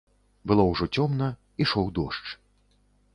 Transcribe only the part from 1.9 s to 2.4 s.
дождж.